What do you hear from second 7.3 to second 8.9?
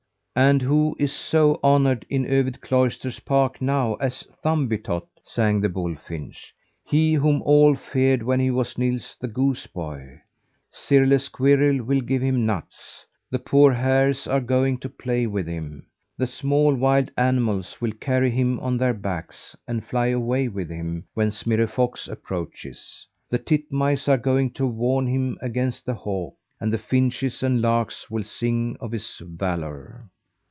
all feared when he was